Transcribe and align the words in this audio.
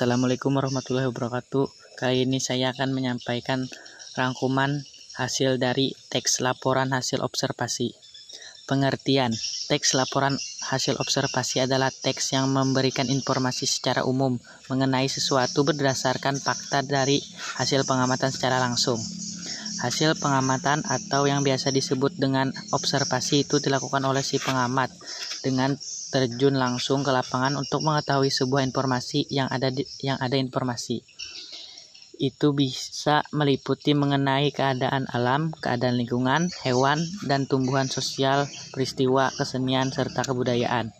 Assalamualaikum 0.00 0.56
warahmatullahi 0.56 1.12
wabarakatuh. 1.12 1.68
Kali 2.00 2.24
ini 2.24 2.40
saya 2.40 2.72
akan 2.72 2.96
menyampaikan 2.96 3.68
rangkuman 4.16 4.80
hasil 5.20 5.60
dari 5.60 5.92
teks 6.08 6.40
laporan 6.40 6.96
hasil 6.96 7.20
observasi. 7.20 7.92
Pengertian 8.64 9.28
teks 9.68 9.92
laporan 9.92 10.40
hasil 10.72 10.96
observasi 10.96 11.68
adalah 11.68 11.92
teks 11.92 12.32
yang 12.32 12.48
memberikan 12.48 13.12
informasi 13.12 13.68
secara 13.68 14.08
umum 14.08 14.40
mengenai 14.72 15.04
sesuatu 15.04 15.68
berdasarkan 15.68 16.40
fakta 16.40 16.80
dari 16.80 17.20
hasil 17.60 17.84
pengamatan 17.84 18.32
secara 18.32 18.56
langsung. 18.56 18.96
Hasil 19.80 20.12
pengamatan 20.20 20.84
atau 20.84 21.24
yang 21.24 21.40
biasa 21.40 21.72
disebut 21.72 22.12
dengan 22.20 22.52
observasi 22.76 23.48
itu 23.48 23.64
dilakukan 23.64 24.04
oleh 24.04 24.20
si 24.20 24.36
pengamat 24.36 24.92
dengan 25.40 25.72
terjun 26.12 26.58
langsung 26.60 27.00
ke 27.00 27.08
lapangan 27.08 27.56
untuk 27.56 27.80
mengetahui 27.80 28.28
sebuah 28.28 28.60
informasi 28.68 29.24
yang 29.32 29.48
ada 29.48 29.72
di, 29.72 29.88
yang 30.04 30.20
ada 30.20 30.36
informasi. 30.36 31.00
Itu 32.20 32.52
bisa 32.52 33.24
meliputi 33.32 33.96
mengenai 33.96 34.52
keadaan 34.52 35.08
alam, 35.08 35.56
keadaan 35.56 35.96
lingkungan, 35.96 36.52
hewan, 36.60 37.00
dan 37.24 37.48
tumbuhan 37.48 37.88
sosial, 37.88 38.44
peristiwa, 38.76 39.32
kesenian, 39.32 39.88
serta 39.88 40.28
kebudayaan. 40.28 40.92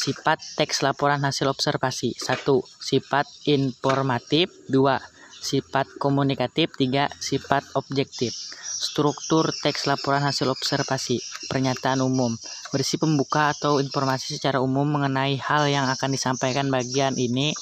Sifat 0.00 0.44
teks 0.60 0.84
laporan 0.84 1.24
hasil 1.24 1.48
observasi 1.48 2.12
1. 2.12 2.44
Sifat 2.76 3.24
informatif 3.48 4.52
2. 4.68 5.19
Sifat 5.40 5.88
komunikatif 5.96 6.76
3. 6.76 7.08
Sifat 7.16 7.64
objektif 7.72 8.36
Struktur 8.80 9.48
teks 9.64 9.88
laporan 9.88 10.20
hasil 10.20 10.48
observasi 10.52 11.20
Pernyataan 11.48 12.04
umum 12.04 12.36
berisi 12.70 13.00
pembuka 13.00 13.56
atau 13.56 13.80
informasi 13.80 14.36
secara 14.36 14.60
umum 14.60 14.86
mengenai 14.86 15.40
hal 15.40 15.66
yang 15.66 15.88
akan 15.88 16.12
disampaikan 16.14 16.68
bagian 16.68 17.16
ini 17.16 17.56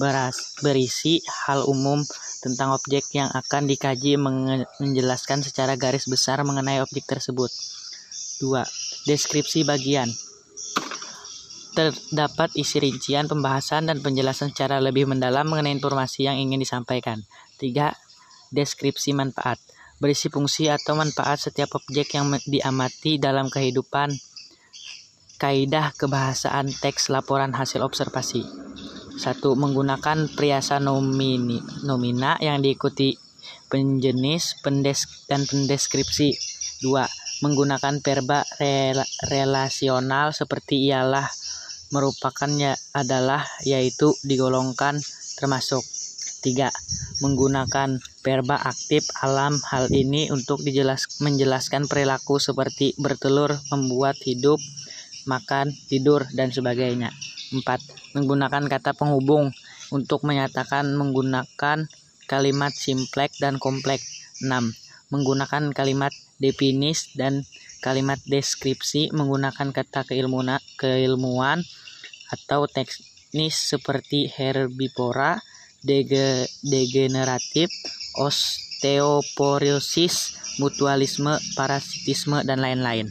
beras, 0.00 0.56
berisi 0.62 1.20
hal 1.26 1.64
umum 1.66 2.00
tentang 2.40 2.72
objek 2.76 3.10
yang 3.16 3.28
akan 3.32 3.66
dikaji 3.66 4.16
menjelaskan 4.80 5.42
secara 5.42 5.74
garis 5.74 6.06
besar 6.06 6.40
mengenai 6.44 6.80
objek 6.84 7.04
tersebut. 7.08 7.48
2. 8.40 8.62
Deskripsi 9.08 9.64
bagian 9.64 10.08
terdapat 11.76 12.56
isi 12.56 12.80
rincian 12.80 13.28
pembahasan 13.28 13.92
dan 13.92 14.00
penjelasan 14.00 14.56
secara 14.56 14.80
lebih 14.80 15.04
mendalam 15.04 15.44
mengenai 15.44 15.76
informasi 15.76 16.24
yang 16.24 16.40
ingin 16.40 16.56
disampaikan. 16.56 17.20
3. 17.60 17.92
Deskripsi 18.48 19.12
manfaat 19.12 19.60
berisi 19.96 20.28
fungsi 20.28 20.68
atau 20.68 20.92
manfaat 20.92 21.40
setiap 21.40 21.76
objek 21.76 22.16
yang 22.16 22.32
diamati 22.44 23.16
dalam 23.16 23.48
kehidupan. 23.48 24.12
Kaidah 25.36 25.92
kebahasaan 25.92 26.72
teks 26.72 27.12
laporan 27.12 27.52
hasil 27.52 27.84
observasi. 27.84 28.40
1. 29.20 29.20
Menggunakan 29.56 30.32
priasa 30.32 30.80
nomini, 30.80 31.60
nomina 31.84 32.40
yang 32.40 32.60
diikuti 32.64 33.16
penjenis 33.68 34.60
pendes, 34.64 35.28
dan 35.28 35.44
pendeskripsi. 35.44 36.32
2. 36.84 37.44
Menggunakan 37.44 38.00
verba 38.00 38.48
rel, 38.56 39.04
relasional 39.28 40.32
seperti 40.32 40.88
ialah 40.88 41.28
merupakannya 41.90 42.74
adalah 42.94 43.44
yaitu 43.62 44.14
digolongkan 44.24 44.98
termasuk. 45.36 45.84
3 46.46 46.70
menggunakan 47.26 47.98
verba 48.22 48.56
aktif 48.60 49.08
alam 49.18 49.58
hal 49.72 49.90
ini 49.90 50.30
untuk 50.30 50.62
dijelas, 50.62 51.18
menjelaskan 51.18 51.90
perilaku 51.90 52.38
seperti 52.38 52.94
bertelur, 53.00 53.56
membuat 53.72 54.14
hidup, 54.22 54.60
makan, 55.26 55.74
tidur, 55.90 56.22
dan 56.36 56.54
sebagainya. 56.54 57.10
4. 57.50 58.14
Menggunakan 58.14 58.68
kata 58.70 58.94
penghubung 58.94 59.50
untuk 59.90 60.22
menyatakan 60.22 60.94
menggunakan 60.94 61.88
kalimat 62.30 62.72
simpleks 62.74 63.42
dan 63.42 63.58
kompleks. 63.58 64.22
6. 64.44 64.50
Menggunakan 65.10 65.72
kalimat 65.74 66.12
definis 66.38 67.10
dan 67.14 67.42
kalimat 67.84 68.18
deskripsi 68.24 69.12
menggunakan 69.12 69.72
kata 69.76 70.08
keilmuan, 70.08 70.56
keilmuan 70.80 71.60
atau 72.32 72.66
teknis 72.66 73.54
seperti 73.54 74.32
herbivora, 74.32 75.38
dege, 75.84 76.48
degeneratif, 76.64 77.68
osteoporosis, 78.16 80.14
mutualisme, 80.56 81.36
parasitisme, 81.52 82.40
dan 82.48 82.64
lain-lain. 82.64 83.04